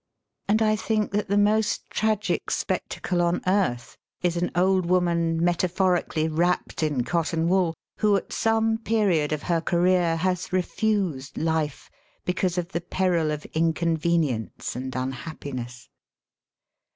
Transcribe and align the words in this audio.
And 0.47 0.63
I 0.63 0.75
think 0.75 1.11
that 1.11 1.27
the 1.27 1.37
most 1.37 1.87
tragic 1.91 2.47
20 2.47 2.49
SELF 2.49 2.55
AND 2.55 2.55
SELF 2.55 3.19
MANAGEMENT 3.19 3.43
spectacle 3.43 3.53
on 3.53 3.69
earth 3.69 3.97
ia 4.23 4.31
an 4.43 4.51
old 4.55 4.85
woman 4.87 5.43
metaphorically 5.45 6.27
wrapped 6.27 6.81
in 6.81 7.03
cotton 7.03 7.47
wool 7.47 7.75
who 7.99 8.15
at 8.15 8.33
some 8.33 8.79
period 8.79 9.31
of 9.31 9.43
her 9.43 9.61
career 9.61 10.15
has 10.17 10.51
refused 10.51 11.37
life 11.37 11.91
because 12.25 12.57
of 12.57 12.69
the 12.71 12.81
peril 12.81 13.29
of 13.29 13.45
in 13.53 13.73
convenience 13.73 14.75
and 14.75 14.95
unhappiness. 14.95 15.87